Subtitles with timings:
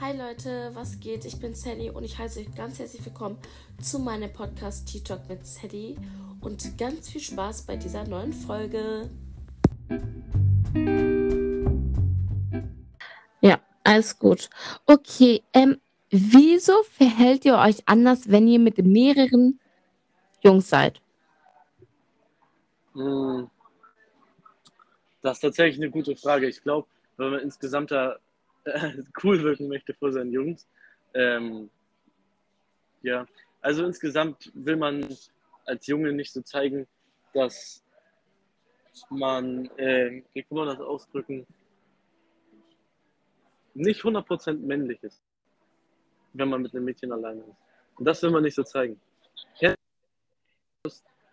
[0.00, 1.26] Hi Leute, was geht?
[1.26, 3.36] Ich bin Sally und ich heiße euch ganz herzlich willkommen
[3.82, 5.98] zu meinem Podcast Tea Talk mit Sally
[6.40, 9.10] und ganz viel Spaß bei dieser neuen Folge.
[13.42, 14.48] Ja, alles gut.
[14.86, 15.78] Okay, ähm,
[16.08, 19.60] wieso verhält ihr euch anders, wenn ihr mit mehreren
[20.42, 21.02] Jungs seid?
[22.94, 23.50] Hm.
[25.20, 26.48] Das ist tatsächlich eine gute Frage.
[26.48, 26.88] Ich glaube,
[27.18, 28.16] wenn man insgesamt da
[29.22, 30.68] cool wirken möchte vor seinen Jungs.
[31.14, 31.70] Ähm,
[33.02, 33.26] ja,
[33.60, 35.06] also insgesamt will man
[35.66, 36.86] als Junge nicht so zeigen,
[37.34, 37.82] dass
[39.08, 41.46] man, äh, wie kann man das ausdrücken,
[43.74, 45.22] nicht 100% männlich ist,
[46.32, 47.56] wenn man mit einem Mädchen alleine ist.
[47.96, 49.00] Und das will man nicht so zeigen.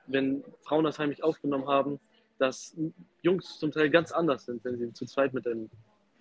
[0.09, 1.99] Wenn Frauen das heimlich aufgenommen haben,
[2.37, 2.77] dass
[3.21, 5.69] Jungs zum Teil ganz anders sind, wenn sie zu zweit mit einem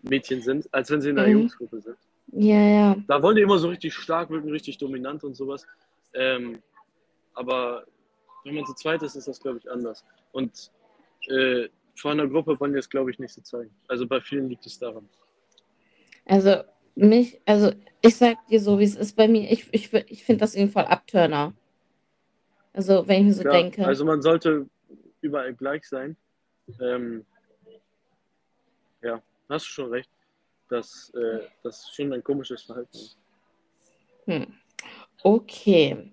[0.09, 1.41] Mädchen sind, als wenn sie in einer mhm.
[1.41, 1.97] Jungsgruppe sind.
[2.33, 2.97] Ja, ja.
[3.07, 5.67] Da wollen die immer so richtig stark wirken, richtig dominant und sowas.
[6.15, 6.59] Ähm,
[7.35, 7.85] aber
[8.45, 10.05] wenn man zu zweit ist, ist das, glaube ich, anders.
[10.33, 10.71] Und
[11.29, 13.71] äh, vor einer Gruppe wollen die es, glaube ich, nicht so zeigen.
[13.89, 15.09] Also bei vielen liegt es daran.
[16.25, 16.63] Also
[16.95, 20.41] mich, also ich sag dir so, wie es ist bei mir, ich, ich, ich finde
[20.41, 21.55] das irgendwie voll Abturner.
[22.73, 23.87] Also wenn ich mir so ja, denke.
[23.87, 24.69] Also man sollte
[25.21, 26.17] überall gleich sein.
[26.81, 27.25] Ähm,
[29.03, 30.11] ja hast du schon recht,
[30.69, 33.19] dass äh, das schon ein komisches Verhalten ist.
[34.27, 34.55] Hm.
[35.23, 36.13] Okay.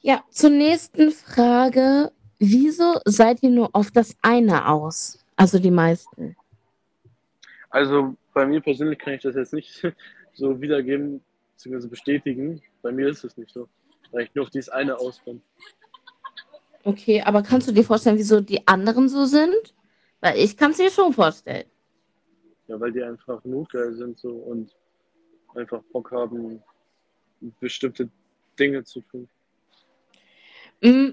[0.00, 2.12] Ja, zur nächsten Frage.
[2.38, 5.22] Wieso seid ihr nur auf das eine aus?
[5.36, 6.36] Also die meisten.
[7.68, 9.86] Also bei mir persönlich kann ich das jetzt nicht
[10.34, 11.22] so wiedergeben
[11.56, 11.88] bzw.
[11.88, 12.62] bestätigen.
[12.82, 13.68] Bei mir ist es nicht so,
[14.10, 15.42] weil ich nur auf dieses eine aus bin.
[16.82, 19.74] Okay, aber kannst du dir vorstellen, wieso die anderen so sind?
[20.20, 21.69] Weil ich kann es mir schon vorstellen.
[22.70, 24.76] Ja, weil die einfach notgeil sind so und
[25.56, 26.62] einfach Bock haben,
[27.58, 28.08] bestimmte
[28.56, 29.28] Dinge zu tun.
[30.80, 31.08] Mm,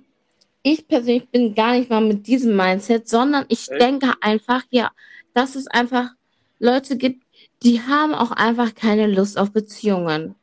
[0.62, 3.82] ich persönlich bin gar nicht mal mit diesem Mindset, sondern ich Echt?
[3.82, 4.92] denke einfach, ja,
[5.34, 6.12] dass es einfach
[6.60, 7.26] Leute gibt,
[7.64, 10.36] die haben auch einfach keine Lust auf Beziehungen.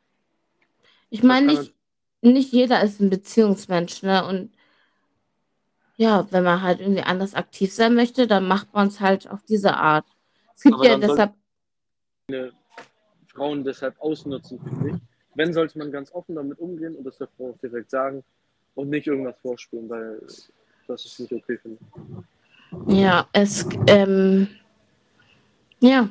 [1.10, 1.74] Ich meine, nicht,
[2.22, 4.26] nicht jeder ist ein Beziehungsmensch, ne?
[4.26, 4.50] Und
[5.97, 9.44] ja, wenn man halt irgendwie anders aktiv sein möchte, dann macht man es halt auf
[9.44, 10.04] diese Art.
[10.54, 11.34] Es gibt Aber ja deshalb.
[13.34, 14.97] Frauen deshalb ausnutzen, finde ich.
[15.34, 18.22] Wenn, sollte man ganz offen damit umgehen und das der Frau direkt sagen
[18.76, 20.20] und nicht irgendwas vorspielen, weil
[20.87, 22.98] das ist nicht okay, finde ich.
[22.98, 24.48] Ja, es, ähm,
[25.81, 26.09] ja,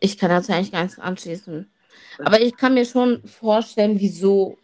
[0.00, 1.70] ich kann dazu eigentlich gar nichts anschließen.
[2.18, 4.58] Aber ich kann mir schon vorstellen, wieso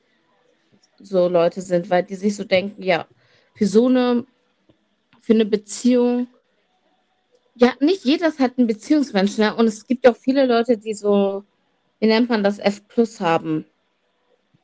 [0.98, 3.06] so Leute sind, weil die sich so denken, ja,
[3.54, 4.26] für so eine,
[5.20, 6.28] für eine Beziehung
[7.56, 9.54] ja, nicht jeder ist halt ein Beziehungsmensch, ne?
[9.54, 11.44] Und es gibt auch viele Leute, die so,
[11.98, 13.64] wie nennt man das, F plus haben.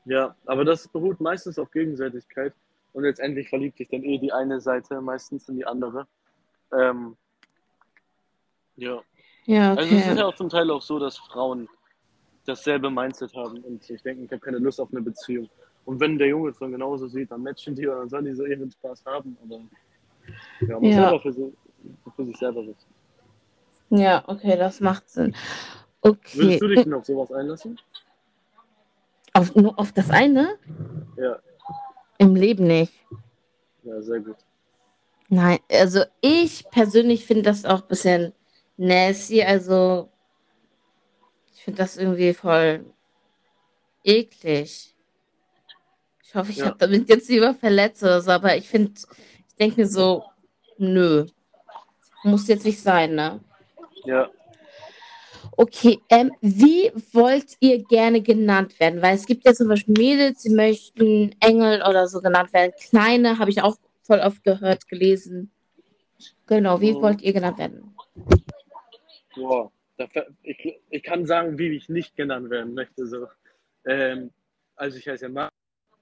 [0.05, 2.53] Ja, aber das beruht meistens auf Gegenseitigkeit
[2.93, 6.07] und letztendlich verliebt sich dann eh die eine Seite meistens in die andere.
[6.73, 7.17] Ähm,
[8.77, 9.01] ja.
[9.45, 9.81] Ja, okay.
[9.81, 11.69] Also es ist ja auch zum Teil auch so, dass Frauen
[12.45, 15.49] dasselbe Mindset haben und sich denken, ich habe keine Lust auf eine Beziehung.
[15.85, 18.35] Und wenn der Junge es dann genauso sieht, dann matchen die und dann sollen die
[18.35, 19.37] so ihren Spaß haben.
[19.43, 19.61] Aber
[20.61, 21.11] ja, man ja.
[21.11, 21.53] selber für,
[22.17, 22.87] für sich selber wissen.
[23.91, 25.35] Ja, okay, das macht Sinn.
[26.01, 26.39] Okay.
[26.39, 27.79] Würdest du dich denn auf sowas einlassen?
[29.35, 30.59] Auf, nur auf das eine?
[31.17, 31.39] Ja.
[32.19, 32.93] Im Leben nicht.
[33.83, 34.37] Ja, sehr gut.
[35.29, 38.33] Nein, also ich persönlich finde das auch ein bisschen
[38.77, 39.43] nasty.
[39.43, 40.11] Also
[41.55, 42.85] ich finde das irgendwie voll
[44.05, 44.95] eklig.
[46.23, 46.67] Ich hoffe, ich ja.
[46.67, 48.93] habe damit jetzt lieber verletzt oder so, aber ich finde,
[49.49, 50.25] ich denke mir so,
[50.79, 51.27] nö.
[52.25, 53.41] Muss jetzt nicht sein, ne?
[54.05, 54.31] Ja.
[55.57, 59.03] Okay, ähm, wie wollt ihr gerne genannt werden?
[59.03, 62.73] Weil es gibt ja zum Beispiel Mädels, die möchten Engel oder so genannt werden.
[62.79, 65.51] Kleine habe ich auch voll oft gehört, gelesen.
[66.47, 67.03] Genau, wie mhm.
[67.03, 67.95] wollt ihr genannt werden?
[69.35, 69.71] Boah,
[70.43, 73.07] ich, ich kann sagen, wie ich nicht genannt werden möchte.
[73.07, 73.29] So.
[73.87, 74.31] Ähm,
[74.77, 75.55] also ich heiße ja Max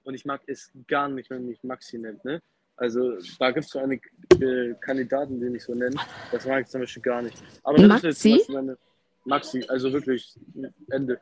[0.03, 2.23] und ich mag es gar nicht, wenn mich Maxi nennt.
[2.25, 2.39] Ne?
[2.77, 4.09] Also da gibt es so einige
[4.39, 5.99] äh, Kandidaten, die ich so nennen.
[6.31, 7.37] Das mag ich zum Beispiel gar nicht.
[7.63, 8.07] Aber das Maxi?
[8.07, 8.77] ist jetzt meine
[9.25, 10.35] Maxi, also wirklich
[10.89, 11.19] Ende.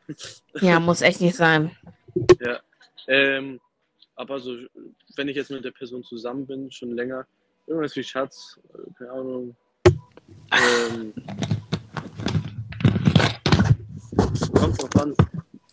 [0.61, 1.71] Ja, muss echt nicht sein.
[2.41, 2.59] Ja.
[3.07, 3.59] Ähm,
[4.15, 4.55] aber so,
[5.15, 7.25] wenn ich jetzt mit der Person zusammen bin, schon länger,
[7.67, 9.55] irgendwas wie Schatz, äh, keine Ahnung.
[10.51, 11.13] Ähm,
[14.53, 15.15] kommt drauf an.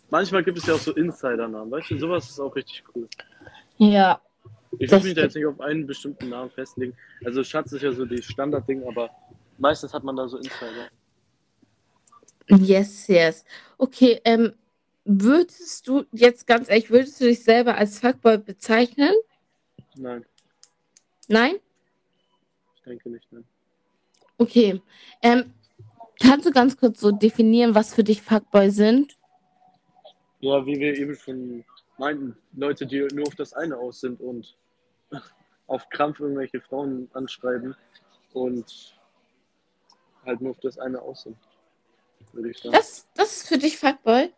[0.09, 3.07] Manchmal gibt es ja auch so Insider-Namen, weißt du, sowas ist auch richtig cool.
[3.77, 4.21] Ja,
[4.79, 6.95] ich will mich da jetzt nicht auf einen bestimmten Namen festlegen.
[7.23, 9.09] Also Schatz ist ja so die Standardding, aber
[9.57, 10.89] meistens hat man da so Insider.
[12.49, 13.45] Yes, yes.
[13.77, 14.53] Okay, ähm,
[15.03, 19.13] würdest du jetzt ganz ehrlich, würdest du dich selber als Fuckboy bezeichnen?
[19.95, 20.25] Nein,
[21.27, 21.55] Nein?
[22.75, 23.43] ich denke nicht, nein.
[24.37, 24.81] Okay.
[25.21, 25.53] Ähm,
[26.21, 29.17] kannst du ganz kurz so definieren, was für dich Fuckboy sind?
[30.39, 31.65] Ja, wie wir eben schon
[31.99, 34.57] meinten, Leute, die nur auf das eine aus sind und
[35.67, 37.75] auf Krampf irgendwelche Frauen anschreiben
[38.33, 38.95] und
[40.25, 41.37] halt nur auf das eine aus sind,
[42.33, 42.71] würde ich sagen.
[42.71, 44.33] Das, das ist für dich Fuckboy?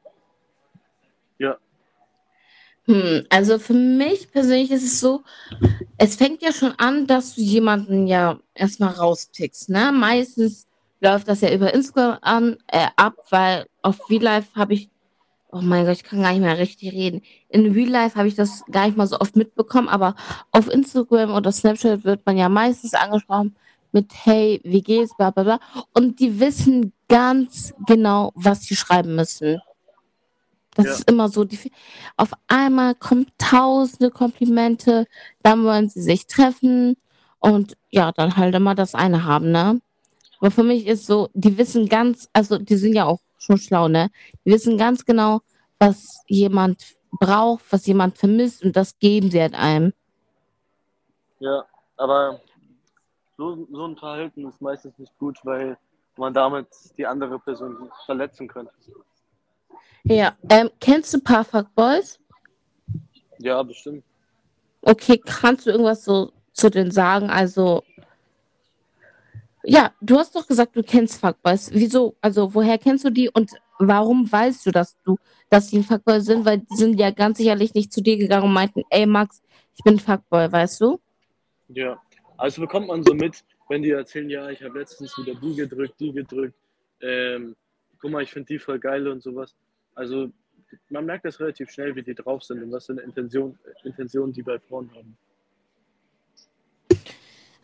[1.38, 1.58] Ja,
[2.90, 5.22] Hm, also für mich persönlich ist es so,
[6.00, 9.92] es fängt ja schon an, dass du jemanden ja erstmal rauspickst, ne?
[9.94, 10.66] Meistens
[11.00, 14.90] läuft das ja über Instagram an, äh, ab, weil auf Life habe ich,
[15.52, 17.22] oh mein Gott, ich kann gar nicht mehr richtig reden.
[17.50, 20.16] In Real Life habe ich das gar nicht mal so oft mitbekommen, aber
[20.52, 23.56] auf Instagram oder Snapchat wird man ja meistens angesprochen
[23.92, 25.60] mit Hey, wie geht's, bla bla bla.
[25.94, 29.60] Und die wissen ganz genau, was sie schreiben müssen.
[30.76, 31.72] Das ja, ist immer so, die,
[32.16, 35.08] auf einmal kommen tausende Komplimente,
[35.42, 36.96] dann wollen sie sich treffen
[37.40, 39.82] und ja, dann halt immer das eine haben, ne?
[40.40, 43.88] Aber für mich ist so, die wissen ganz, also die sind ja auch schon schlau,
[43.88, 44.10] ne?
[44.46, 45.42] Die wissen ganz genau,
[45.80, 49.94] was jemand braucht, was jemand vermisst und das geben sie halt einem.
[51.40, 51.66] ja,
[51.98, 52.40] aber
[53.38, 55.78] so, so ein Verhalten ist meistens nicht gut, weil
[56.18, 58.74] man damit die andere Person verletzen könnte.
[60.04, 62.20] Ja, ähm, kennst du ein paar Fuckboys?
[63.40, 64.04] Ja, bestimmt.
[64.82, 67.30] Okay, kannst du irgendwas so zu denen sagen?
[67.30, 67.84] Also,
[69.64, 71.72] ja, du hast doch gesagt, du kennst Fuckboys.
[71.74, 72.16] Wieso?
[72.22, 75.18] Also, woher kennst du die und warum weißt du, dass du,
[75.50, 76.46] dass die ein Fuckboy sind?
[76.46, 79.42] Weil die sind ja ganz sicherlich nicht zu dir gegangen und meinten, ey Max,
[79.76, 81.00] ich bin Fuckboy, weißt du?
[81.70, 82.02] Ja,
[82.38, 86.00] also bekommt man so mit, wenn die erzählen, ja, ich habe letztens wieder die gedrückt,
[86.00, 86.56] die gedrückt,
[87.02, 87.56] ähm,
[88.00, 89.56] guck mal, ich finde die voll geil und sowas.
[89.94, 90.30] Also
[90.90, 94.32] man merkt das relativ schnell, wie die drauf sind und was für eine Intention, Intention
[94.32, 95.18] die bei Frauen haben.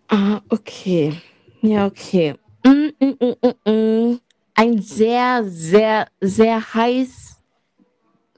[0.08, 1.14] Ah, okay.
[1.62, 2.36] Ja, okay.
[2.64, 4.20] Mm, mm, mm, mm, mm.
[4.56, 7.42] Ein sehr, sehr, sehr heiß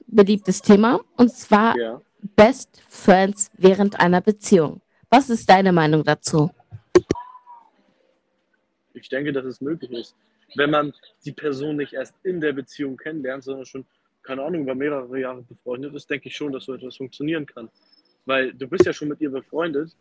[0.06, 2.00] beliebtes Thema und zwar Ja,
[2.34, 4.80] Best Friends während einer Beziehung.
[5.10, 6.50] Was ist deine Meinung dazu?
[9.00, 10.16] ich denke, dass es möglich ist.
[10.54, 10.92] Wenn man
[11.24, 13.84] die Person nicht erst in der Beziehung kennenlernt, sondern schon,
[14.22, 17.68] keine Ahnung, über mehrere Jahre befreundet ist, denke ich schon, dass so etwas funktionieren kann.
[18.26, 19.94] Weil du bist ja schon mit ihr befreundet,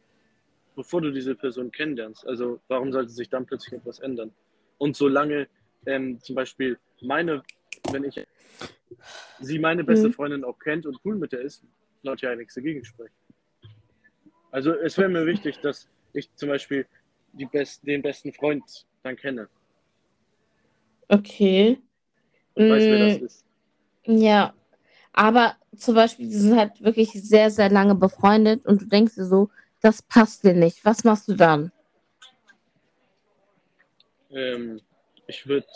[0.77, 2.25] bevor du diese Person kennenlernst.
[2.27, 4.31] Also warum sollte sich dann plötzlich etwas ändern?
[4.77, 5.47] Und solange
[5.87, 7.43] ähm, zum Beispiel meine,
[7.91, 8.23] wenn ich
[9.39, 10.13] sie meine beste Mhm.
[10.13, 11.63] Freundin auch kennt und cool mit der ist,
[12.03, 13.15] sollte ja nichts dagegen sprechen.
[14.51, 16.85] Also es wäre mir wichtig, dass ich zum Beispiel
[17.51, 18.63] best, den besten Freund
[19.03, 19.49] dann kenne
[21.09, 21.81] Okay.
[22.53, 23.45] und weiß, wer das Mm, ist.
[24.05, 24.53] ja,
[25.13, 29.25] aber zum Beispiel, die sind halt wirklich sehr, sehr lange befreundet und du denkst dir
[29.25, 29.49] so,
[29.81, 30.83] das passt dir nicht.
[30.85, 31.71] Was machst du dann?
[34.29, 34.81] Ähm,
[35.27, 35.67] ich würde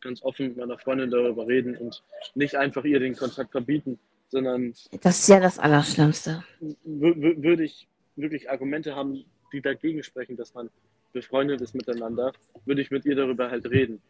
[0.00, 2.02] ganz offen mit meiner Freundin darüber reden und
[2.34, 3.98] nicht einfach ihr den Kontakt verbieten,
[4.28, 6.44] sondern Das ist ja das Allerschlimmste.
[6.84, 10.70] würde ich wirklich Argumente haben, die dagegen sprechen, dass man
[11.12, 12.32] befreundet ist miteinander,
[12.66, 14.02] würde ich mit ihr darüber halt reden.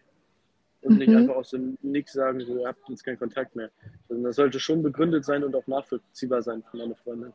[0.82, 1.16] Und nicht Mhm.
[1.16, 3.70] einfach aus dem Nix sagen, so, ihr habt jetzt keinen Kontakt mehr.
[4.08, 7.32] Sondern das sollte schon begründet sein und auch nachvollziehbar sein von meiner Freundin.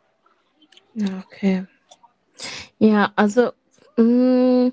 [0.94, 1.66] Ja, okay.
[2.82, 3.52] Ja, also
[3.96, 4.70] mm,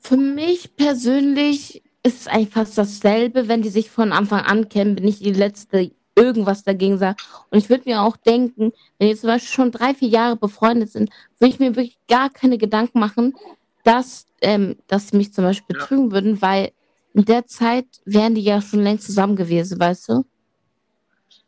[0.00, 4.96] für mich persönlich ist es eigentlich fast dasselbe, wenn die sich von Anfang an kennen,
[4.96, 7.24] bin ich die Letzte, irgendwas dagegen sagt.
[7.50, 10.90] Und ich würde mir auch denken, wenn die zum Beispiel schon drei, vier Jahre befreundet
[10.90, 13.36] sind, würde ich mir wirklich gar keine Gedanken machen,
[13.84, 15.82] dass, ähm, dass sie mich zum Beispiel Ja.
[15.82, 16.72] betrügen würden, weil
[17.14, 20.24] in der Zeit wären die ja schon längst zusammen gewesen, weißt du?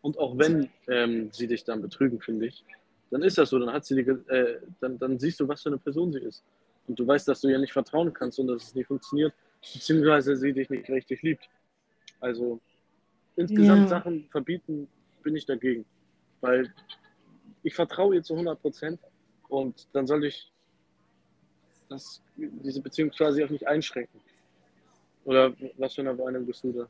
[0.03, 2.65] Und auch wenn ähm, sie dich dann betrügen, finde ich,
[3.11, 3.59] dann ist das so.
[3.59, 6.45] Dann, hat sie die, äh, dann, dann siehst du, was für eine Person sie ist.
[6.87, 10.37] Und du weißt, dass du ihr nicht vertrauen kannst und dass es nicht funktioniert, beziehungsweise
[10.37, 11.49] sie dich nicht richtig liebt.
[12.21, 12.61] Also
[13.37, 13.89] insgesamt Ja.
[13.89, 14.89] Sachen verbieten
[15.23, 15.85] bin ich dagegen.
[16.41, 16.73] Weil
[17.63, 19.01] ich vertraue ihr zu 100 Prozent
[19.49, 20.53] und dann soll ich
[21.89, 24.21] das, diese Beziehung quasi auch nicht einschränken.
[25.25, 26.89] Oder was für eine Meinung bist du da?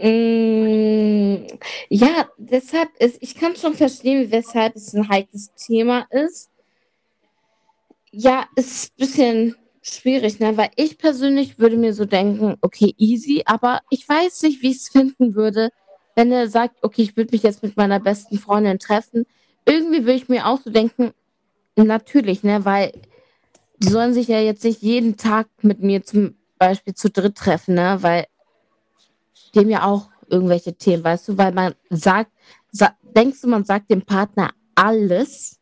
[0.00, 1.46] Mm,
[1.88, 6.50] ja, deshalb ist, ich kann schon verstehen, weshalb es ein heikles Thema ist.
[8.10, 10.56] Ja, ist ein bisschen schwierig, ne?
[10.56, 14.78] Weil ich persönlich würde mir so denken, okay, easy, aber ich weiß nicht, wie ich
[14.78, 15.70] es finden würde,
[16.14, 19.24] wenn er sagt, okay, ich würde mich jetzt mit meiner besten Freundin treffen.
[19.66, 21.12] Irgendwie würde ich mir auch so denken,
[21.76, 22.64] natürlich, ne?
[22.64, 22.92] Weil
[23.78, 27.74] die sollen sich ja jetzt nicht jeden Tag mit mir zum Beispiel zu dritt treffen,
[27.74, 27.98] ne?
[28.00, 28.26] Weil
[29.54, 32.32] dem ja auch irgendwelche Themen, weißt du, weil man sagt,
[32.70, 35.60] sa denkst du, man sagt dem Partner alles?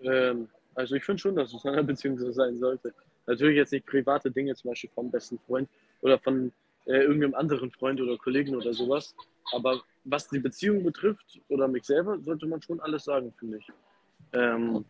[0.00, 2.92] Ähm, also ich finde schon, dass es in einer Beziehung so sein sollte.
[3.26, 5.68] Natürlich jetzt nicht private Dinge, zum Beispiel vom besten Freund
[6.02, 6.52] oder von
[6.86, 9.14] äh, irgendeinem anderen Freund oder Kollegen oder sowas.
[9.52, 13.68] Aber was die Beziehung betrifft oder mich selber, sollte man schon alles sagen, finde ich.
[14.32, 14.84] Ähm,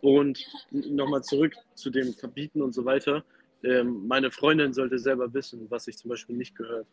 [0.00, 3.24] und nochmal zurück zu dem Verbieten und so weiter.
[3.62, 6.86] Ähm, meine Freundin sollte selber wissen, was ich zum Beispiel nicht gehört.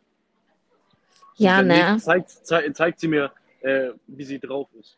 [1.36, 1.96] Ja, ne?
[2.00, 4.96] Zeigt, zeigt, zeigt sie mir, äh, wie sie drauf ist.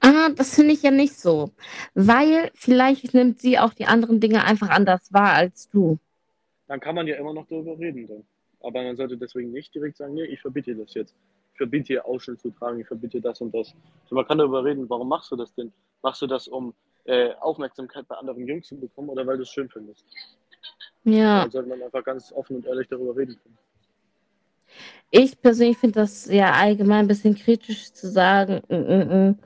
[0.00, 1.50] Ah, das finde ich ja nicht so.
[1.94, 5.98] Weil vielleicht nimmt sie auch die anderen Dinge einfach anders wahr als du.
[6.68, 8.06] Dann kann man ja immer noch darüber reden.
[8.06, 8.24] Dann.
[8.60, 11.14] Aber man sollte deswegen nicht direkt sagen, nee, ich verbiete dir das jetzt.
[11.52, 13.74] Ich verbiete dir Ausschnitt zu tragen, ich verbiete dir das und das.
[14.04, 15.72] Also man kann darüber reden, warum machst du das denn?
[16.02, 16.72] Machst du das, um
[17.04, 20.04] äh, Aufmerksamkeit bei anderen Jungs zu bekommen oder weil du es schön findest?
[21.04, 21.42] Ja.
[21.42, 23.58] Dann sollte man einfach ganz offen und ehrlich darüber reden können.
[25.10, 29.38] Ich persönlich finde das ja allgemein ein bisschen kritisch zu sagen, mm, mm, mm,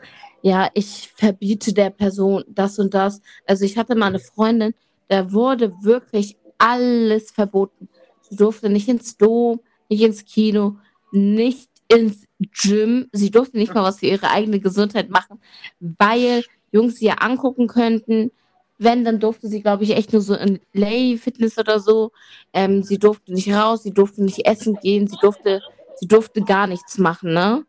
[0.42, 3.22] ja, ich verbiete der Person das und das.
[3.46, 4.74] Also ich hatte mal eine Freundin,
[5.08, 7.88] da wurde wirklich alles verboten.
[8.28, 10.78] Sie durfte nicht ins Dom, nicht ins Kino,
[11.12, 13.08] nicht ins Gym.
[13.12, 15.40] Sie durfte nicht mal was für ihre eigene Gesundheit machen,
[15.78, 18.32] weil Jungs sie ja angucken könnten.
[18.82, 22.12] Wenn, dann durfte sie, glaube ich, echt nur so in Lay Fitness oder so.
[22.52, 25.60] Ähm, sie durfte nicht raus, sie durfte nicht essen gehen, sie durfte,
[25.96, 27.64] sie durfte gar nichts machen, ne?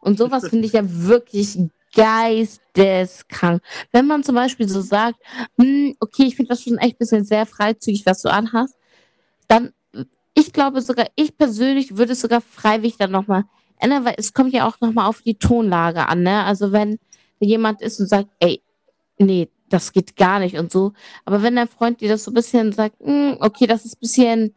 [0.00, 1.58] Und sowas finde ich ja wirklich
[1.94, 3.62] geisteskrank.
[3.92, 5.18] Wenn man zum Beispiel so sagt,
[5.58, 8.76] hm, okay, ich finde das schon echt ein bisschen sehr freizügig, was du anhast,
[9.48, 9.72] dann,
[10.34, 13.44] ich glaube sogar, ich persönlich würde es sogar freiwillig dann nochmal
[13.78, 16.44] ändern, weil es kommt ja auch nochmal auf die Tonlage an, ne?
[16.44, 16.98] Also wenn
[17.40, 18.62] jemand ist und sagt, ey,
[19.18, 20.92] nee, das geht gar nicht und so.
[21.24, 24.00] Aber wenn dein Freund dir das so ein bisschen sagt, hm, okay, das ist ein
[24.00, 24.54] bisschen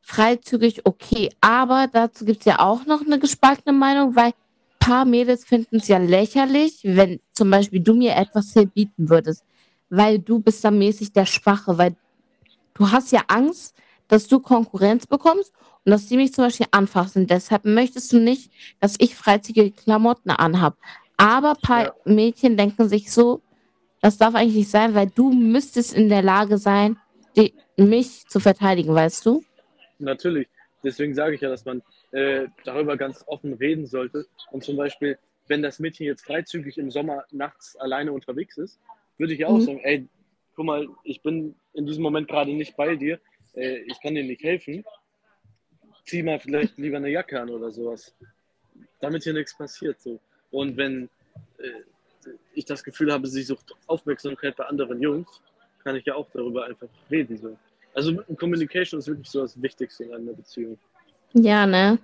[0.00, 1.30] freizügig, okay.
[1.40, 4.32] Aber dazu gibt es ja auch noch eine gespaltene Meinung, weil ein
[4.80, 9.44] paar Mädels finden es ja lächerlich, wenn zum Beispiel du mir etwas verbieten würdest,
[9.90, 11.94] weil du bist dann mäßig der Schwache, weil
[12.74, 13.74] du hast ja Angst,
[14.08, 15.52] dass du Konkurrenz bekommst
[15.84, 17.26] und dass die mich zum Beispiel anfassen.
[17.26, 18.50] Deshalb möchtest du nicht,
[18.80, 20.78] dass ich freizügige Klamotten anhab.
[21.18, 21.92] Aber ein paar ja.
[22.06, 23.42] Mädchen denken sich so,
[24.00, 26.96] das darf eigentlich nicht sein, weil du müsstest in der Lage sein,
[27.36, 29.44] die, mich zu verteidigen, weißt du?
[29.98, 30.48] Natürlich.
[30.82, 34.26] Deswegen sage ich ja, dass man äh, darüber ganz offen reden sollte.
[34.50, 38.78] Und zum Beispiel, wenn das Mädchen jetzt freizügig im Sommer nachts alleine unterwegs ist,
[39.16, 39.62] würde ich auch mhm.
[39.62, 40.08] sagen, ey,
[40.54, 43.18] guck mal, ich bin in diesem Moment gerade nicht bei dir,
[43.54, 44.84] äh, ich kann dir nicht helfen.
[46.04, 48.14] Zieh mal vielleicht lieber eine Jacke an oder sowas.
[49.00, 50.00] Damit hier nichts passiert.
[50.00, 50.20] So.
[50.50, 51.10] Und wenn
[51.58, 51.82] äh,
[52.54, 55.40] ich das Gefühl habe, sie sucht Aufmerksamkeit bei anderen Jungs,
[55.82, 57.36] kann ich ja auch darüber einfach reden.
[57.36, 57.56] So.
[57.94, 60.78] Also Communication ist wirklich so das Wichtigste in einer Beziehung.
[61.32, 61.98] Ja, ne?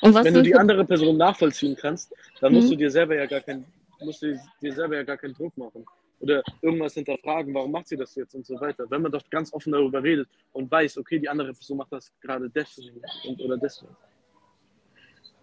[0.00, 2.72] Und was Wenn du die andere Person nachvollziehen kannst, dann musst mhm.
[2.72, 3.64] du dir selber ja gar keinen,
[4.00, 5.84] musst du dir selber ja gar keinen Druck machen.
[6.18, 8.88] Oder irgendwas hinterfragen, warum macht sie das jetzt und so weiter.
[8.88, 12.12] Wenn man doch ganz offen darüber redet und weiß, okay, die andere Person macht das
[12.20, 13.96] gerade deswegen und, oder deswegen.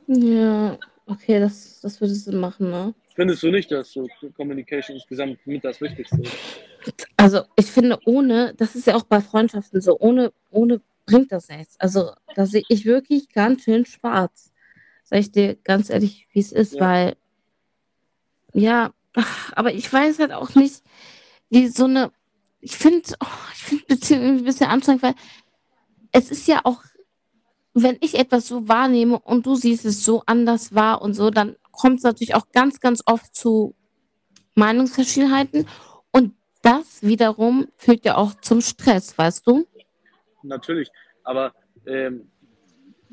[0.08, 2.94] Ja, okay, das, das würdest du machen, ne?
[3.20, 4.08] Findest du nicht, dass so
[4.38, 7.06] Communication insgesamt mit das Wichtigste ist?
[7.18, 11.50] Also ich finde, ohne, das ist ja auch bei Freundschaften so, ohne, ohne bringt das
[11.50, 11.78] nichts.
[11.82, 14.54] Also da sehe ich wirklich ganz schön schwarz.
[15.04, 16.80] Sag ich dir ganz ehrlich, wie es ist, ja.
[16.80, 17.18] weil
[18.54, 20.82] ja, ach, aber ich weiß halt auch nicht,
[21.50, 22.14] wie so eine,
[22.62, 25.16] ich finde, oh, ich finde Beziehung ein bisschen anstrengend, weil
[26.14, 26.86] es ist ja auch,
[27.74, 31.58] wenn ich etwas so wahrnehme und du siehst es so anders wahr und so, dann
[31.80, 33.74] kommt es natürlich auch ganz, ganz oft zu
[34.56, 35.66] Meinungsverschiedenheiten.
[36.12, 39.66] Und das wiederum führt ja auch zum Stress, weißt du?
[40.44, 40.90] Natürlich,
[41.24, 41.54] aber
[41.86, 42.30] ähm,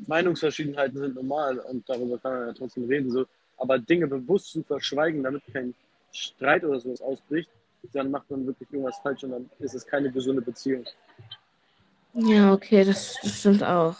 [0.05, 3.09] Meinungsverschiedenheiten sind normal und darüber kann man ja trotzdem reden.
[3.11, 3.25] So.
[3.57, 5.73] Aber Dinge bewusst zu verschweigen, damit kein
[6.11, 7.49] Streit oder sowas ausbricht,
[7.93, 10.85] dann macht man wirklich irgendwas falsch und dann ist es keine gesunde Beziehung.
[12.13, 13.95] Ja, okay, das, das stimmt auch.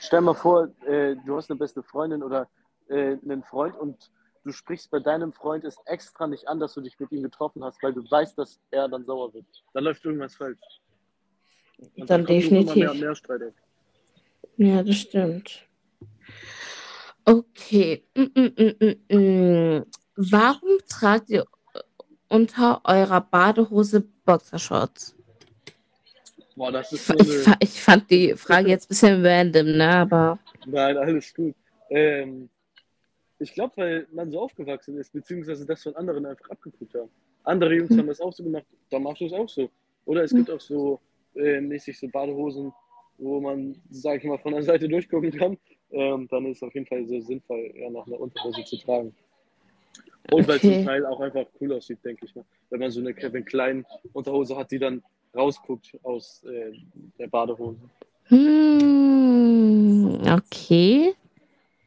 [0.00, 2.48] Stell mal vor, äh, du hast eine beste Freundin oder
[2.92, 4.10] äh, einen Freund und
[4.44, 7.64] du sprichst bei deinem Freund es extra nicht an, dass du dich mit ihm getroffen
[7.64, 9.46] hast, weil du weißt, dass er dann sauer wird.
[9.72, 10.58] Dann läuft irgendwas falsch.
[11.78, 12.76] Und dann, dann definitiv.
[12.76, 13.54] Mehr mehr Streit
[14.56, 15.66] Ja, das stimmt.
[17.24, 18.04] Okay.
[18.14, 21.46] Mm, mm, mm, Warum tragt ihr
[22.28, 25.14] unter eurer Badehose Boxershorts?
[26.54, 27.22] Boah, das ist so eine...
[27.22, 29.88] ich, ich, fand die Frage jetzt ein bisschen random, ne?
[29.88, 30.38] Aber.
[30.66, 31.54] Nein, alles gut.
[31.88, 32.48] Ähm,
[33.42, 37.10] ich glaube, weil man so aufgewachsen ist, beziehungsweise das von anderen einfach abgeguckt haben.
[37.44, 37.98] Andere Jungs hm.
[37.98, 39.70] haben das auch so gemacht, dann machst du es auch so.
[40.04, 40.38] Oder es hm.
[40.38, 41.00] gibt auch so
[41.34, 42.72] äh, mäßig so Badehosen,
[43.18, 45.56] wo man, sag ich mal, von der Seite durchgucken kann,
[45.90, 49.14] ähm, dann ist es auf jeden Fall sehr sinnvoll, ja, nach einer Unterhose zu tragen.
[50.30, 50.76] Und weil es Okay.
[50.76, 52.44] zum Teil auch einfach cool aussieht, denke ich mal.
[52.70, 55.02] Wenn man so eine Kevin Klein Unterhose hat, die dann
[55.34, 56.72] rausguckt aus äh,
[57.18, 57.78] der Badehose.
[58.28, 61.14] Hm, okay.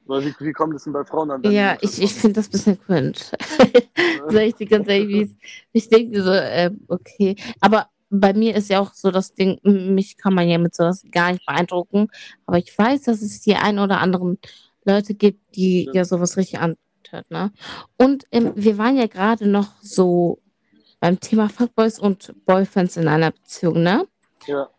[0.07, 1.43] Wie, wie kommt es denn bei Frauen an?
[1.43, 3.13] Ja, ich, ich finde das ein bisschen cringe.
[4.29, 5.35] Sag ich dir ganz ehrlich, wie es-
[5.73, 7.35] ich denke so, äh, okay.
[7.59, 11.03] Aber bei mir ist ja auch so das Ding, mich kann man ja mit sowas
[11.11, 12.07] gar nicht beeindrucken.
[12.45, 14.37] Aber ich weiß, dass es die ein oder anderen
[14.83, 15.95] Leute gibt, die Stimmt.
[15.95, 17.51] ja sowas richtig antört, ne?
[17.97, 20.39] Und ähm, wir waren ja gerade noch so
[20.99, 24.07] beim Thema Fuckboys und Boyfriends in einer Beziehung, ne?
[24.45, 24.69] Ja,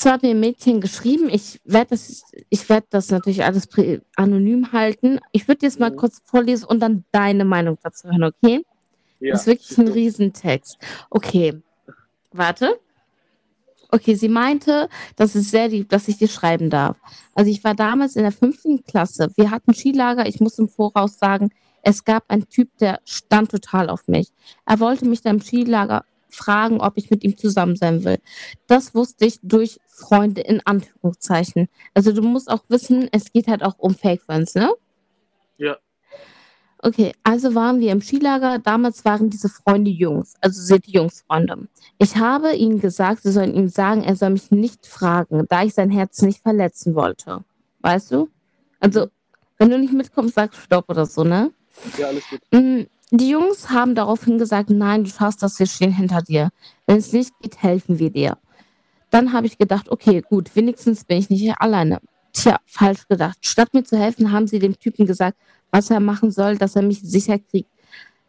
[0.00, 3.68] Zwar hat mir ein Mädchen geschrieben, ich werde das, ich werde das natürlich alles
[4.16, 5.20] anonym halten.
[5.30, 5.96] Ich würde jetzt mal Mhm.
[5.96, 8.64] kurz vorlesen und dann deine Meinung dazu hören, okay?
[9.20, 9.32] ja.
[9.32, 10.78] Das ist wirklich ein Riesentext.
[11.10, 11.60] Okay,
[12.32, 12.80] warte.
[13.90, 16.96] Okay, sie meinte, das ist sehr lieb, dass ich dir schreiben darf.
[17.34, 19.30] Also ich war damals in der fünften Klasse.
[19.36, 20.26] Wir hatten Skilager.
[20.26, 21.50] Ich muss im Voraus sagen,
[21.82, 24.28] es gab einen Typ, der stand total auf mich.
[24.64, 28.18] Er wollte mich dann im Skilager fragen, ob ich mit ihm zusammen sein will.
[28.66, 31.68] Das wusste ich durch Freunde in Anführungszeichen.
[31.94, 34.70] Also du musst auch wissen, es geht halt auch um Fake Friends, ne?
[35.58, 35.76] Ja.
[36.82, 38.58] Okay, also waren wir im Skilager.
[38.58, 41.68] Damals waren diese Freunde Jungs, also sind die Jungsfreunde.
[41.98, 45.74] Ich habe ihnen gesagt, sie sollen ihm sagen, er soll mich nicht fragen, da ich
[45.74, 47.44] sein Herz nicht verletzen wollte.
[47.80, 48.30] Weißt du?
[48.78, 49.08] Also,
[49.58, 51.52] wenn du nicht mitkommst, sag Stopp oder so, ne?
[51.98, 52.40] ja, alles gut.
[52.50, 56.50] Mm, Die Jungs haben daraufhin gesagt, nein, du schaffst das, wir stehen hinter dir.
[56.86, 58.38] Wenn es nicht geht, helfen wir dir.
[59.10, 62.00] Dann habe ich gedacht, okay, gut, wenigstens bin ich nicht hier alleine.
[62.32, 63.38] Tja, falsch gedacht.
[63.40, 65.36] Statt mir zu helfen, haben sie dem Typen gesagt,
[65.72, 67.70] was er machen soll, dass er mich sicher kriegt.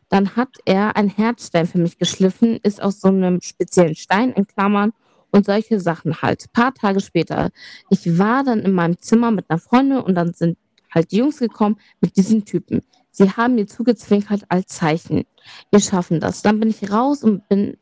[0.09, 4.47] Dann hat er einen Herzstein für mich geschliffen, ist aus so einem speziellen Stein in
[4.47, 4.93] Klammern
[5.31, 6.45] und solche Sachen halt.
[6.45, 7.51] Ein paar Tage später.
[7.91, 10.57] Ich war dann in meinem Zimmer mit einer Freundin und dann sind
[10.93, 12.81] halt die Jungs gekommen mit diesen Typen.
[13.11, 15.25] Sie haben mir zugezwinkert als Zeichen.
[15.69, 16.41] Wir schaffen das.
[16.41, 17.77] Dann bin ich raus und bin,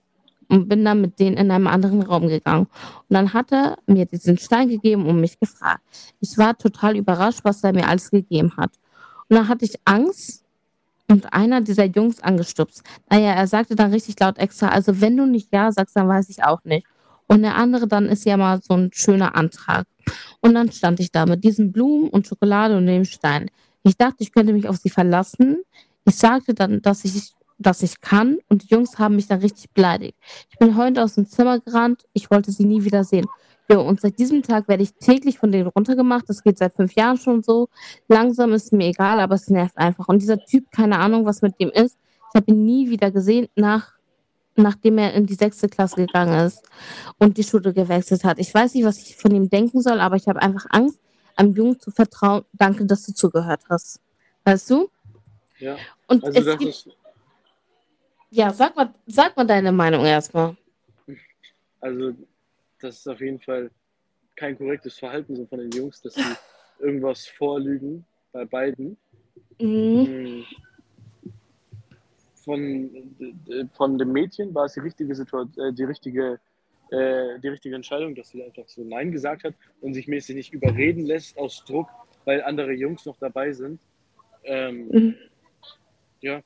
[0.47, 2.65] und bin dann mit denen in einem anderen Raum gegangen.
[2.65, 5.81] Und dann hat er mir diesen Stein gegeben und mich gefragt.
[6.19, 8.71] Ich war total überrascht, was er mir alles gegeben hat.
[9.29, 10.43] Und dann hatte ich Angst
[11.07, 12.83] und einer dieser Jungs angestupst.
[13.09, 16.29] Naja, er sagte dann richtig laut extra, also wenn du nicht Ja sagst, dann weiß
[16.29, 16.85] ich auch nicht.
[17.27, 19.85] Und der andere dann ist ja mal so ein schöner Antrag.
[20.41, 23.51] Und dann stand ich da mit diesen Blumen und Schokolade und dem Stein.
[23.83, 25.63] Ich dachte, ich könnte mich auf sie verlassen.
[26.05, 29.71] Ich sagte dann, dass ich, dass ich kann und die Jungs haben mich dann richtig
[29.71, 30.17] beleidigt.
[30.49, 32.05] Ich bin heute aus dem Zimmer gerannt.
[32.13, 33.27] Ich wollte sie nie wieder sehen.
[33.71, 36.27] Jo, und seit diesem Tag werde ich täglich von denen runtergemacht.
[36.27, 37.69] Das geht seit fünf Jahren schon so.
[38.07, 40.07] Langsam ist mir egal, aber es nervt einfach.
[40.07, 41.97] Und dieser Typ, keine Ahnung, was mit dem ist.
[42.31, 43.93] Ich habe ihn nie wieder gesehen, nach,
[44.55, 46.63] nachdem er in die sechste Klasse gegangen ist
[47.19, 48.39] und die Schule gewechselt hat.
[48.39, 50.99] Ich weiß nicht, was ich von ihm denken soll, aber ich habe einfach Angst,
[51.39, 52.43] einem Jungen zu vertrauen.
[52.54, 54.02] Danke, dass du zugehört hast.
[54.43, 54.89] Weißt du?
[55.58, 56.89] Ja, Und also es das gibt, ist,
[58.30, 60.56] ja, sag mal, sag mal deine Meinung erstmal.
[61.82, 62.13] also
[62.80, 63.71] das ist auf jeden Fall
[64.36, 66.36] kein korrektes Verhalten so von den Jungs, dass sie
[66.80, 68.97] irgendwas vorlügen bei beiden.
[69.60, 70.06] Mhm.
[70.06, 70.45] Hm.
[72.45, 72.95] Von,
[73.49, 76.39] äh, von dem Mädchen war es die richtige Situation, äh, die richtige,
[76.91, 80.54] äh, die richtige Entscheidung, dass sie einfach so Nein gesagt hat und sich mäßig nicht
[80.54, 81.88] überreden lässt aus Druck,
[82.25, 83.80] weil andere Jungs noch dabei sind.
[84.43, 85.15] Ähm, Mhm.
[86.21, 86.41] ja,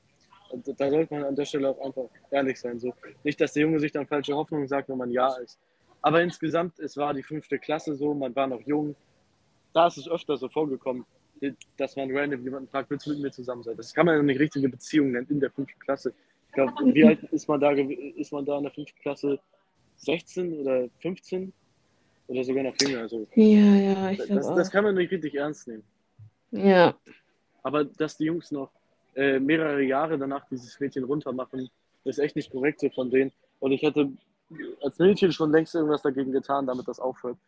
[0.50, 2.78] und da sollte man an der Stelle auch einfach ehrlich sein.
[2.78, 2.94] So.
[3.24, 5.58] Nicht, dass der Junge sich dann falsche Hoffnung sagt, wenn man Ja ist.
[6.02, 8.94] Aber insgesamt, es war die fünfte Klasse so, man war noch jung.
[9.72, 11.06] Da ist es öfter so vorgekommen,
[11.76, 13.76] dass man random jemanden fragt, willst du mit mir zusammen sein?
[13.76, 16.12] Das kann man ja eine richtige Beziehung nennen in der fünften Klasse.
[16.48, 19.40] Ich glaube, wie alt ist man, da, ist man da in der fünften Klasse?
[19.96, 21.52] 16 oder 15?
[22.26, 23.00] Oder sogar noch jünger.
[23.00, 23.44] Also, Ja,
[23.76, 24.56] ja, ich das, auch.
[24.56, 25.84] das kann man nicht richtig ernst nehmen.
[26.50, 26.94] ja.
[27.62, 28.70] Aber dass die Jungs noch
[29.14, 31.70] äh, mehrere Jahre danach dieses Mädchen runtermachen,
[32.04, 33.32] ist echt nicht korrekt so von denen.
[33.60, 34.10] Und ich hätte
[34.82, 37.38] als Mädchen schon längst irgendwas dagegen getan, damit das aufhört.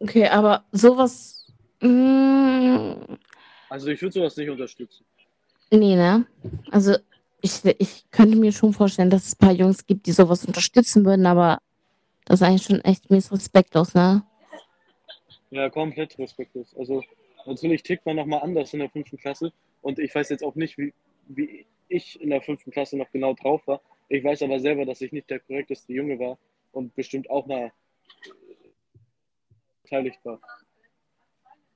[0.00, 1.46] Okay, aber sowas.
[1.80, 2.92] Mm,
[3.68, 5.04] Also ich würde sowas nicht unterstützen.
[5.70, 6.26] nee, ne?
[6.70, 6.96] Also
[7.42, 11.04] ich, ich könnte mir schon vorstellen, dass es ein paar Jungs gibt, die sowas unterstützen
[11.04, 11.58] würden, aber
[12.24, 14.22] das ist eigentlich schon echt mies respektlos, ne?
[15.50, 16.74] Ja, komplett respektlos.
[16.78, 17.02] Also
[17.44, 19.52] natürlich tickt man nochmal anders in der fünften Klasse.
[19.82, 20.94] Und ich weiß jetzt auch nicht, wie,
[21.26, 23.82] wie ich in der fünften Klasse noch genau drauf war.
[24.08, 26.38] Ich weiß aber selber, dass ich nicht der korrekteste Junge war
[26.72, 27.72] und bestimmt auch mal
[29.82, 30.40] beteiligt war.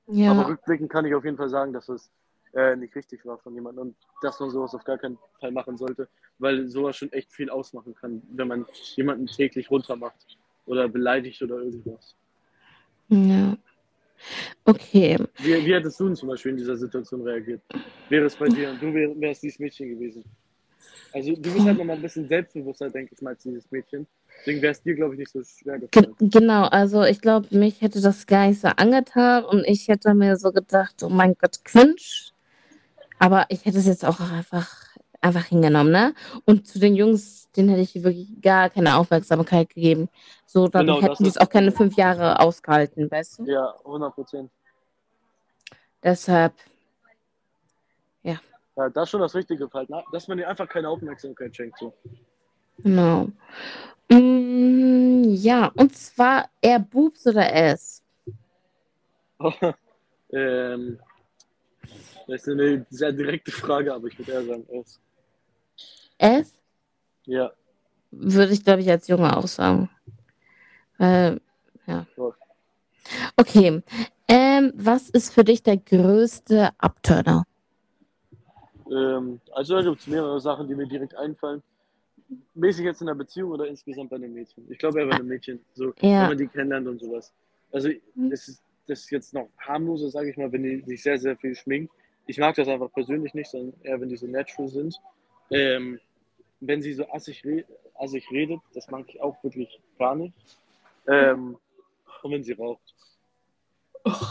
[0.07, 0.47] Aber Ja.
[0.47, 2.11] rückblickend kann ich auf jeden Fall sagen, dass es
[2.57, 5.77] äh, nicht richtig war von jemandem und dass man sowas auf gar keinen Fall machen
[5.77, 11.43] sollte, weil sowas schon echt viel ausmachen kann, wenn man jemanden täglich runtermacht oder beleidigt
[11.43, 12.17] oder irgendwas.
[13.09, 13.57] Ja.
[14.65, 15.19] Okay.
[15.39, 17.61] Wie, wie hättest du denn zum Beispiel in dieser Situation reagiert?
[18.09, 20.25] Wäre es bei dir und du wär, wärst dieses Mädchen gewesen?
[21.13, 24.07] Also du bist halt nochmal ein bisschen selbstbewusster, denke ich mal, als dieses Mädchen.
[24.41, 26.17] Deswegen wäre es dir, glaube ich, nicht so schwer Ge gefallen.
[26.21, 30.37] genau, also ich glaube, mich hätte das gar nicht so angetan und ich hätte mir
[30.37, 31.97] so gedacht, oh mein Gott, cringe.
[33.19, 34.69] Aber ich hätte es jetzt auch einfach,
[35.21, 36.15] einfach hingenommen, ne?
[36.45, 40.09] Und zu den Jungs, denen hätte ich wirklich gar keine Aufmerksamkeit gegeben.
[40.47, 43.45] So, dann Genau, hätten die es auch keine fünf Jahre ausgehalten, weißt du?
[43.47, 44.51] ja 100 Prozent.
[46.03, 46.53] Deshalb,
[48.77, 51.79] Ja, das ist schon das Richtige Verhalten, dass man ihr einfach keine Aufmerksamkeit schenkt.
[51.79, 51.95] So.
[52.83, 53.29] genau.
[54.11, 58.03] Mm, ja, und zwar eher Boobs oder S?
[60.33, 60.99] ähm,
[62.27, 65.01] das ist eine sehr direkte Frage, aber ich würde eher sagen S.
[66.19, 66.53] S?
[67.27, 67.53] Ja,
[68.11, 69.91] Würde ich, glaube ich, als Junge auch sagen.
[70.99, 71.41] Weil,
[71.87, 72.07] ja.
[73.37, 73.83] Okay.
[74.29, 77.45] Ähm, was ist für dich der größte Abturner?
[78.91, 81.63] Ähm, also da gibt es mehrere Sachen, die mir direkt einfallen.
[82.55, 84.67] Mäßig jetzt in der Beziehung oder insgesamt bei einem Mädchen?
[84.71, 86.29] Ich glaube eher bei einem Mädchen, so wenn Ja.
[86.29, 87.33] man die kennenlernt und sowas.
[87.73, 91.19] Also das ist, das ist jetzt noch harmloser, sage ich mal, wenn die sich sehr,
[91.19, 91.93] sehr viel schminkt.
[92.27, 94.97] Ich mag das einfach persönlich nicht, sondern eher, wenn die so natural sind.
[95.51, 96.01] Ähm,
[96.61, 100.35] wenn sie so assig, re assig redet, das mag ich auch wirklich gar nicht.
[101.07, 101.57] Ähm,
[102.23, 102.83] und wenn sie raucht.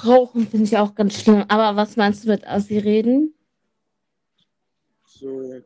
[0.05, 1.45] Rauchen finde ich auch ganz schlimm.
[1.47, 3.33] Aber was meinst du mit Assi reden?
[5.05, 5.61] So,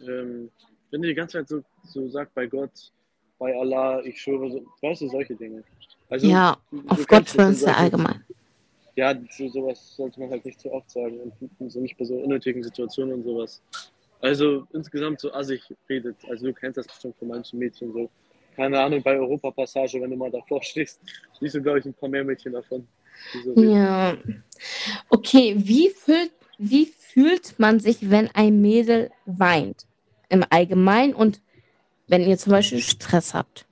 [0.00, 0.50] ähm,
[0.90, 2.92] wenn die die ganze Zeit so, so sagt, bei Gott,
[3.38, 5.62] bei Allah, ich schwöre, so, weißt du, solche Dinge.
[6.08, 8.24] Also, ja, du- du auf Gott ja solche- allgemein.
[8.96, 11.20] Ja, so, sowas sollte man halt nicht zu oft sagen
[11.58, 13.62] und so nicht bei so unnötigen Situationen und sowas.
[14.20, 16.16] Also insgesamt so assig redet.
[16.28, 18.10] Also du kennst das bestimmt von manchen Mädchen so.
[18.56, 21.00] Keine Ahnung, bei Europapassage, wenn du mal davor stehst,
[21.38, 22.86] siehst du, glaube ich, ein paar mehr Mädchen davon.
[23.44, 23.62] So.
[23.62, 24.18] Ja.
[25.08, 29.86] Okay, wie fühlt, wie fühlt man sich, wenn ein Mädel weint?
[30.28, 31.40] Im Allgemeinen und
[32.06, 33.66] wenn ihr zum Beispiel Stress habt.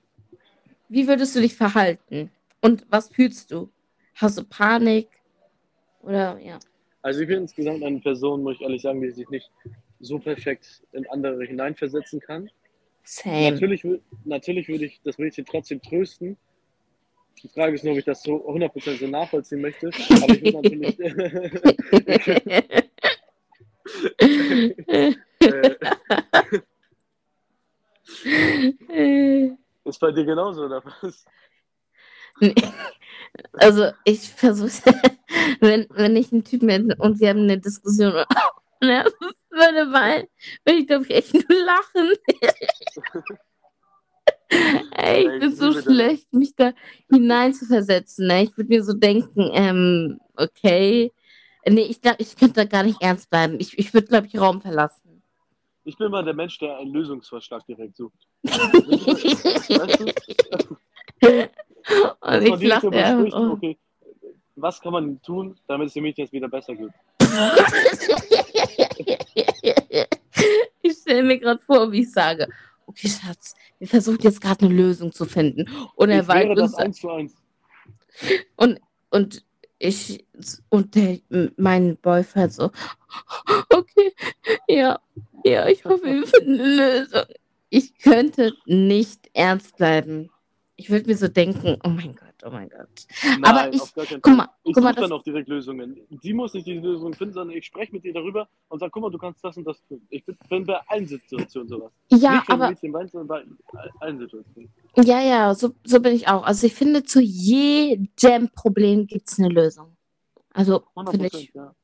[0.87, 2.31] Wie würdest du dich verhalten?
[2.61, 3.69] Und was fühlst du?
[4.19, 5.07] Hast du Panik?
[6.01, 6.59] Oder ja.
[7.01, 9.49] Also ich bin insgesamt eine Person, muss ich ehrlich sagen, die sich nicht
[10.01, 12.49] so perfekt in andere hineinversetzen kann.
[13.03, 13.51] Same.
[13.51, 13.87] Natürlich,
[14.25, 16.35] natürlich würde ich das Mädchen trotzdem trösten.
[17.41, 19.87] Die Frage ist nur, ob ich das so 100% so nachvollziehen möchte.
[19.87, 20.99] Aber ich würde natürlich.
[28.89, 29.51] äh,
[29.85, 31.23] ist bei dir genauso, oder was?
[32.41, 32.53] Nee.
[33.53, 34.69] Also ich versuche,
[35.59, 38.13] wenn, wenn ich einen Typen hätte und wir haben eine Diskussion
[38.81, 39.05] und er
[39.49, 40.27] würde weinen,
[40.65, 42.13] würde ich glaube ich echt nur lachen.
[44.91, 46.73] Ey, ich bin so schlecht, mich da
[47.11, 48.27] hinein zu versetzen.
[48.27, 48.43] Ne?
[48.43, 51.11] Ich würde mir so denken, ähm, okay.
[51.67, 53.57] Nee, ich glaube, ich könnte da gar nicht ernst bleiben.
[53.59, 55.21] Ich, ich würde, glaube ich, Raum verlassen.
[55.83, 58.27] Ich bin mal der Mensch, der einen Lösungsvorschlag direkt sucht.
[58.43, 59.99] weißt
[61.21, 61.49] du?
[62.21, 63.19] Und ich lache ja.
[63.19, 63.77] okay,
[64.55, 66.91] was kann man tun, damit es dem Mädchen jetzt wieder besser geht?
[70.81, 72.47] Ich stelle mir gerade vor, wie ich sage,
[72.87, 75.69] okay, Schatz, wir versuchen jetzt gerade eine Lösung zu finden.
[75.95, 77.35] Und er weint das uns eins zu eins.
[78.55, 78.79] und,
[79.11, 79.43] und
[79.77, 80.25] ich
[80.69, 81.19] und der,
[81.57, 82.71] mein Boyfriend so,
[83.69, 84.13] okay,
[84.67, 84.99] ja,
[85.45, 87.23] ja, ich hoffe, wir finden eine Lösung.
[87.69, 90.29] Ich könnte nicht ernst bleiben.
[90.79, 92.87] Ich würde mir so denken, oh mein Gott, oh mein Gott.
[93.21, 93.81] Nein, Aber ich-
[94.21, 95.99] guck mal, ich guck mal, dann auch direkt Lösungen.
[96.21, 99.01] Sie muss nicht die Lösung finden, sondern ich spreche mit ihr darüber und sage, guck
[99.03, 100.01] mal, du kannst das und das tun.
[100.09, 101.91] Ich bin, bei allen Situationen sowas.
[102.11, 104.71] Ja, nicht, aber Mädchen weint, sondern bei allen Situationen.
[104.95, 106.43] Ja, ja, so, so bin ich auch.
[106.43, 109.97] Also ich finde, zu jedem Problem gibt es eine Lösung.
[110.53, 111.51] Also 100 finde ich.
[111.53, 111.75] Ja.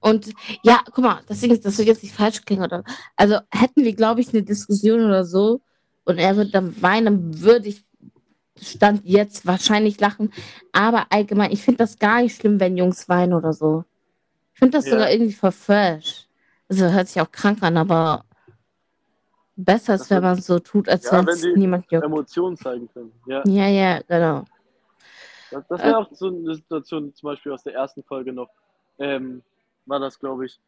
[0.00, 2.84] Und ja, guck mal, deswegen ist das so jetzt nicht falsch klingen oder.
[3.16, 5.60] Also hätten wir, glaube ich, eine Diskussion oder so
[6.04, 7.84] und er würde dann weinen, würde ich
[8.62, 10.32] Stand jetzt wahrscheinlich lachen.
[10.72, 13.84] Aber allgemein, ich finde das gar nicht schlimm, wenn Jungs weinen oder so.
[14.54, 14.92] Ich finde das Ja.
[14.92, 16.26] sogar irgendwie voll fresh.
[16.68, 18.24] Also hört sich auch krank an, aber
[19.56, 22.04] besser ist, Das wenn man so tut, als Ja, wenn es niemand juckt.
[22.04, 23.12] Emotionen zeigen können.
[23.26, 24.44] Ja, Ja, ja, genau.
[25.50, 28.48] das, das wäre auch so eine Situation, zum Beispiel aus der ersten Folge noch,
[28.98, 29.42] ähm,
[29.86, 30.60] war das, glaube ich,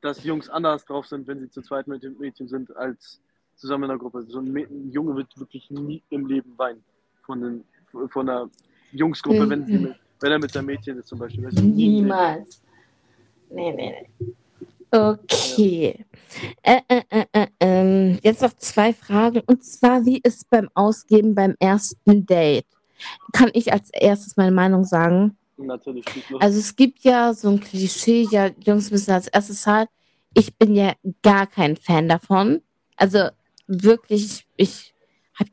[0.00, 3.20] dass Jungs anders drauf sind, wenn sie zu zweit mit dem Mädchen sind, als
[3.56, 4.22] zusammen in der Gruppe.
[4.22, 6.82] So ein, ein Junge wird wirklich nie im Leben weinen
[7.22, 7.64] von, den,
[8.10, 8.48] von einer
[8.92, 9.94] Jungsgruppe, wenn, sie Mhm.
[10.20, 11.44] wenn er mit seinem Mädchen ist zum Beispiel.
[11.44, 11.62] Weißt du.
[11.62, 12.62] Niemals.
[13.50, 14.26] Nee, nee, nee.
[14.92, 16.04] Okay.
[16.62, 19.40] Äh, äh, äh, äh, ähm, jetzt noch zwei Fragen.
[19.46, 22.66] Und zwar, wie ist beim Ausgeben beim ersten Date?
[23.32, 25.36] kann ich als erstes meine Meinung sagen.
[25.56, 26.04] Natürlich.
[26.38, 29.88] Also es gibt ja so ein Klischee, ja, Jungs müssen als erstes zahlen.
[30.34, 32.62] Ich bin ja gar kein Fan davon.
[32.96, 33.28] Also
[33.66, 34.94] wirklich, ich,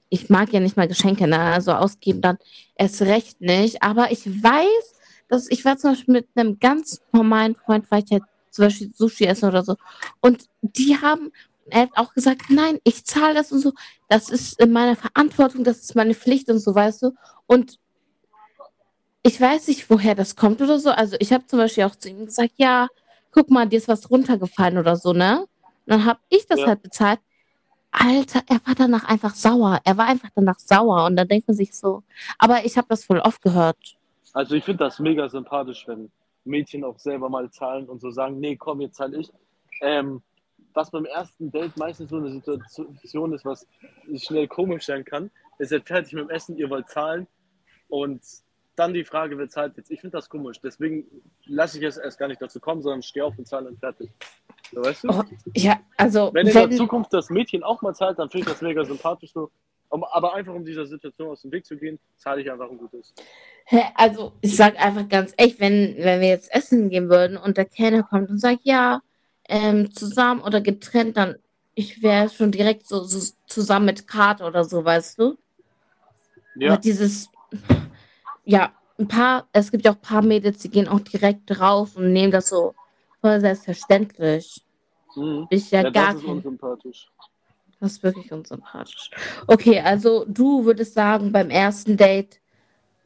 [0.10, 1.40] ich mag ja nicht mal Geschenke, ne?
[1.40, 2.38] also ausgeben dann
[2.76, 3.84] erst recht nicht.
[3.84, 4.96] Aber ich weiß,
[5.28, 8.92] dass ich war zum Beispiel mit einem ganz normalen Freund, weil ich halt zum Beispiel
[8.94, 9.76] Sushi essen oder so.
[10.22, 11.32] Und die haben,
[11.70, 13.74] er hat auch gesagt, nein, ich zahle das und so.
[14.10, 17.12] Das ist in meiner Verantwortung, das ist meine Pflicht und so, weißt du.
[17.46, 17.78] Und
[19.24, 20.90] ich weiß nicht, woher das kommt oder so.
[20.90, 22.88] Also ich habe zum Beispiel auch zu ihm gesagt, ja,
[23.32, 25.42] guck mal, dir ist was runtergefallen oder so, ne?
[25.42, 25.48] Und
[25.86, 26.68] dann habe ich das ja.
[26.68, 27.20] halt bezahlt.
[28.00, 29.80] Alter, er war danach einfach sauer.
[29.84, 31.06] Er war einfach danach sauer.
[31.06, 32.04] Und dann denkt man sich so,
[32.38, 33.78] aber ich habe das voll oft gehört.
[34.34, 36.12] Also ich finde das mega sympathisch, wenn
[36.46, 39.32] Mädchen auch selber mal zahlen und so sagen, nee, komm, jetzt zahle ich.
[39.82, 40.22] Ähm,
[40.74, 43.68] was beim ersten Date meistens so eine Situation ist, was
[44.16, 47.28] schnell komisch sein kann, ist jetzt fertig mit dem Essen, ihr wollt zahlen
[47.88, 48.22] und
[48.76, 49.90] dann die Frage, wer zahlt jetzt?
[49.90, 51.06] Ich finde das komisch, deswegen
[51.46, 54.12] lasse ich es erst gar nicht dazu kommen, sondern stehe auf und zahle und fertig.
[54.72, 55.10] So, weißt du?
[55.10, 55.24] Oh,
[55.56, 58.62] ja, also wenn in der Zukunft das Mädchen auch mal zahlt, dann finde ich das
[58.62, 59.52] mega sympathisch so.
[59.90, 63.14] Aber einfach um dieser Situation aus dem Weg zu gehen, zahle ich einfach ein gutes.
[63.96, 67.66] Also ich sage einfach ganz echt, wenn, wenn wir jetzt essen gehen würden und der
[67.66, 69.02] Kellner kommt und sagt, ja,
[69.48, 71.36] ähm, zusammen oder getrennt, dann
[71.74, 75.38] ich wäre schon direkt so, so, zusammen mit Karte oder so, weißt du?
[76.56, 76.72] Ja.
[76.72, 77.30] Aber dieses,
[78.46, 81.96] ja, ein paar, es gibt ja auch ein paar Mädels, die gehen auch direkt drauf
[81.96, 82.74] und nehmen das so
[83.28, 84.64] voll selbstverständlich.
[85.16, 85.48] Mhm.
[85.50, 87.08] Ich ja, ja gar das ist unsympathisch.
[87.80, 89.12] Das ist wirklich unsympathisch.
[89.46, 92.40] Okay, also du würdest sagen, beim ersten Date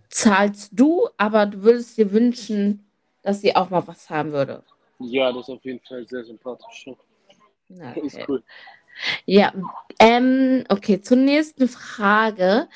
[0.10, 2.86] zahlst du, aber du würdest dir wünschen,
[3.22, 4.64] dass sie auch mal was haben würde.
[5.00, 6.86] Ja, das ist auf jeden Fall sehr sympathisch.
[7.74, 8.02] Okay.
[8.06, 8.44] Ist cool.
[9.26, 9.54] Ja,
[9.98, 12.68] ähm, okay, zur nächsten Frage.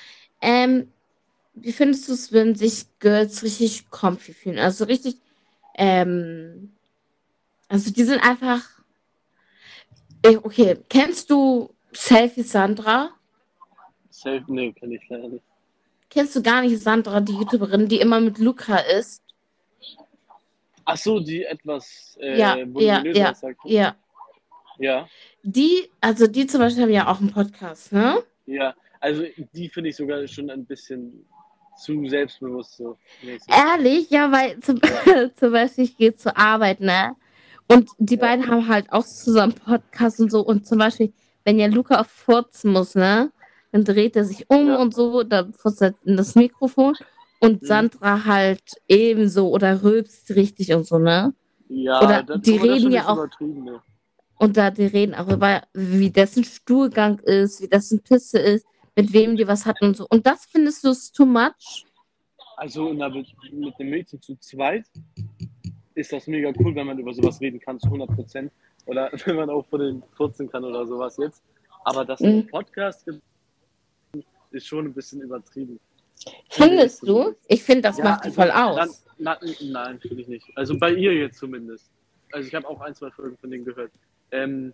[0.41, 0.89] Ähm,
[1.53, 4.57] wie findest du es, wenn sich Girls richtig comfy fühlen?
[4.57, 5.17] Also richtig,
[5.77, 6.74] ähm,
[7.67, 8.61] also die sind einfach.
[10.25, 13.11] Okay, kennst du Selfie Sandra?
[14.09, 15.43] Selfie, nee, kenne ich leider nicht.
[16.09, 19.21] Kennst du gar nicht Sandra, die YouTuberin, die immer mit Luca ist?
[20.85, 23.59] Ach so, die etwas äh, ja, ja, ja, sagt.
[23.65, 23.95] ja.
[24.77, 25.07] Ja.
[25.43, 28.23] Die, also die zum Beispiel haben ja auch einen Podcast, ne?
[28.45, 29.23] Ja, also
[29.53, 31.25] die finde ich sogar schon ein bisschen
[31.77, 32.97] zu selbstbewusst so.
[33.47, 34.09] Ehrlich?
[34.09, 34.79] Ja, weil zum,
[35.35, 37.15] zum Beispiel ich gehe zur Arbeit, ne?
[37.67, 40.41] Und die beiden haben halt auch zusammen Podcast und so.
[40.41, 43.31] Und zum Beispiel, wenn ja Luca auf furzen muss, ne?
[43.71, 44.77] Dann dreht er sich um ja.
[44.77, 46.95] und so, dann furzt er in das Mikrofon
[47.39, 47.65] und mhm.
[47.65, 51.33] Sandra halt ebenso oder rülpst richtig und so, ne?
[51.67, 53.27] Ja, oder das, die reden ja auch.
[53.39, 53.81] Ne?
[54.37, 59.11] Und da die reden auch über, wie dessen Stuhlgang ist, wie dessen Pisse ist, mit
[59.13, 60.07] wem die was hatten und so.
[60.09, 61.85] Und das findest du too much?
[62.57, 64.85] Also na, mit, mit einem Mädchen zu zweit
[65.95, 68.51] ist das mega cool, wenn man über sowas reden kann, zu 100 Prozent.
[68.85, 71.41] Oder wenn man auch vor den furzen kann oder sowas jetzt.
[71.85, 72.47] Aber das mhm.
[72.47, 73.07] Podcast
[74.51, 75.79] ist schon ein bisschen übertrieben.
[76.49, 77.35] Findest du?
[77.47, 78.75] Ich finde, das ja, macht also, voll aus.
[78.75, 80.45] Dann, na, nein, finde ich nicht.
[80.55, 81.89] Also bei ihr jetzt zumindest.
[82.31, 83.91] Also ich habe auch ein, zwei Folgen von denen gehört.
[84.31, 84.73] Ähm,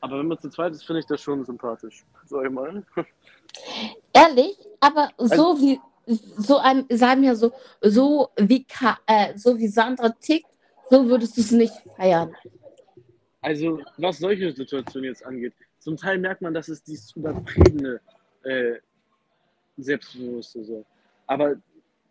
[0.00, 2.04] aber wenn man zu zweit ist, finde ich das schon sympathisch.
[2.26, 2.82] Sag ich mal.
[4.12, 4.58] Ehrlich?
[4.80, 8.66] Aber also, so wie so ein, sagen wir so, so wie
[9.06, 10.46] äh, so wie Sandra tickt,
[10.90, 12.34] so würdest du es nicht feiern.
[13.40, 18.00] Also, was solche Situationen jetzt angeht, zum Teil merkt man, dass es dieses übertriebene
[18.44, 18.74] äh,
[19.76, 20.84] Selbstbewusste so.
[21.26, 21.56] Aber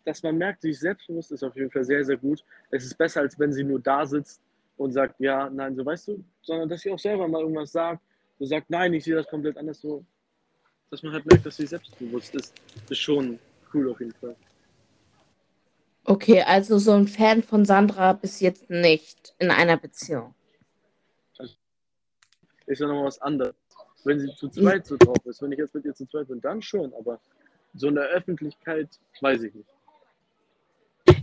[0.04, 2.44] dass man merkt, ist selbstbewusst, ist auf jeden Fall sehr, sehr gut.
[2.70, 4.42] Es ist besser, als wenn sie nur da sitzt
[4.76, 8.02] und sagt, ja, nein, so weißt du, sondern dass sie auch selber mal irgendwas sagt,
[8.38, 10.04] so sagt, nein, ich sehe das komplett anders so.
[10.90, 12.52] Dass man halt merkt, dass sie selbstbewusst ist,
[12.90, 13.38] ist schon
[13.74, 14.36] cool auf jeden Fall.
[16.04, 20.34] Okay, also so ein Fan von Sandra bis jetzt nicht in einer Beziehung.
[22.66, 23.54] ist ja nochmal was anderes.
[24.04, 26.40] Wenn sie zu zweit so drauf ist, wenn ich jetzt mit ihr zu zweit bin,
[26.40, 27.20] dann schon, aber
[27.74, 28.88] so in der Öffentlichkeit
[29.20, 29.68] weiß ich nicht.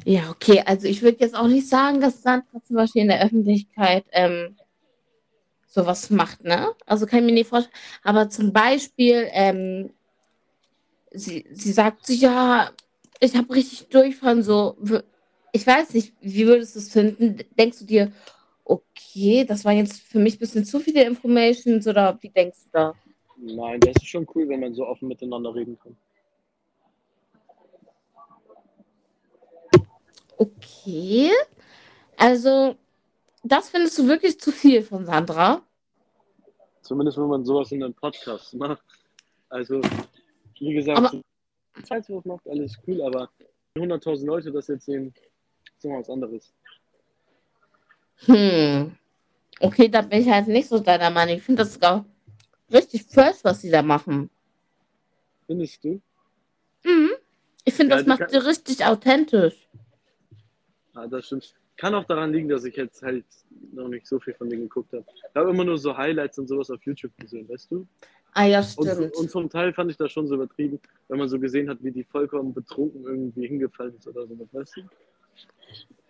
[0.06, 3.24] Ja, okay, also ich würde jetzt auch nicht sagen, dass Sandra zum Beispiel in der
[3.24, 4.56] Öffentlichkeit ähm,
[5.68, 6.74] sowas macht, ne?
[6.86, 7.76] Also kann ich mir nicht vorstellen.
[8.04, 9.94] Aber zum Beispiel, ähm,
[11.12, 12.72] sie, sie sagt so, ja,
[13.20, 14.78] ich habe richtig Durchfall, so,
[15.52, 17.44] ich weiß nicht, wie würdest du es finden?
[17.58, 18.12] Denkst du dir,
[18.64, 22.70] okay, das waren jetzt für mich ein bisschen zu viele Informations oder wie denkst du
[22.72, 22.96] da?
[23.38, 25.96] Nein, das ist schon cool, wenn man so offen miteinander reden kann.
[30.38, 31.32] Okay.
[32.16, 32.76] Also,
[33.44, 35.62] das findest du wirklich zu viel von Sandra?
[36.82, 38.84] Zumindest, wenn man sowas in einem Podcast macht.
[39.50, 39.82] Also,
[40.60, 43.30] wie gesagt, Aber, sowas macht, alles cool, aber
[43.76, 45.14] 100.000 Leute das jetzt sehen,
[45.78, 46.54] ist immer was anderes.
[48.26, 48.96] Hm.
[49.62, 51.36] Okay, da bin ich halt nicht so deiner Meinung.
[51.36, 52.06] Ich finde das sogar
[52.72, 54.30] richtig first, was sie da machen.
[55.48, 56.02] Findest du?
[56.84, 57.12] Mhm.
[57.66, 59.68] Ich finde, Ja, das macht kann- sie richtig authentisch.
[60.96, 61.54] Ja, das stimmt.
[61.78, 63.26] Kann auch daran liegen, dass ich jetzt halt
[63.72, 65.06] noch nicht so viel von denen geguckt habe.
[65.16, 67.88] Ich habe immer nur so Highlights und sowas auf YouTube gesehen, weißt du?
[68.34, 69.16] Ah ja, Und, stimmt.
[69.16, 71.92] und zum Teil fand ich das schon so übertrieben, wenn man so gesehen hat, wie
[71.92, 74.78] die vollkommen betrunken irgendwie hingefallen ist oder so, weißt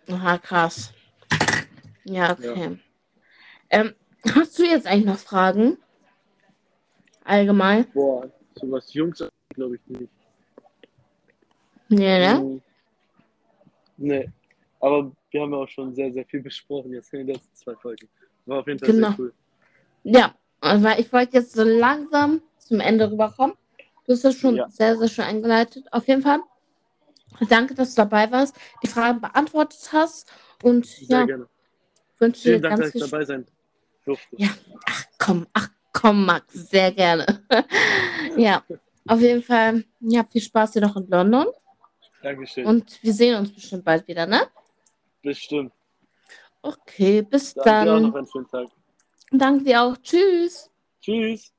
[0.06, 0.12] du?
[0.14, 0.92] Aha, krass.
[2.04, 2.78] Ja, okay.
[3.70, 3.94] Ähm,
[4.34, 5.78] hast du jetzt eigentlich noch Fragen?
[7.24, 7.86] Allgemein?
[7.92, 10.10] Boah, sowas Jungs glaube ich nicht.
[11.88, 12.40] Nee, ne?
[12.40, 12.62] Mhm.
[13.96, 14.30] Nee.
[14.80, 17.74] Aber wir haben ja auch schon sehr, sehr viel besprochen jetzt in den letzten zwei
[17.76, 18.08] Folgen.
[18.46, 19.08] War auf jeden Fall Genau.
[19.08, 19.32] sehr cool.
[20.04, 23.56] Ja, weil ich wollte jetzt so langsam zum Ende rüberkommen.
[24.06, 24.68] Du hast das schon Ja.
[24.68, 25.86] sehr, sehr schön eingeleitet.
[25.92, 26.40] Auf jeden Fall.
[27.48, 30.30] Danke, dass du dabei warst, die Fragen beantwortet hast
[30.62, 31.48] und Sehr ja, gerne.
[32.18, 33.46] wünsche dir Vielen Dank, ganz dass ich dabei sein
[34.04, 34.36] durfte.
[34.36, 34.48] Ja.
[34.86, 37.24] Ach komm, ach komm, Max, sehr gerne.
[38.36, 38.62] ja,
[39.06, 41.46] auf jeden Fall, ja, viel Spaß hier noch in London
[42.22, 42.66] Dankeschön.
[42.66, 44.42] und wir sehen uns bestimmt bald wieder, ne?
[45.22, 45.72] Bestimmt.
[46.62, 48.02] Okay, bis Dann dir auch dann.
[48.02, 48.68] noch einen schönen Tag.
[49.32, 49.96] Danke dir auch.
[49.98, 50.70] Tschüss.
[51.02, 51.52] Tschüss.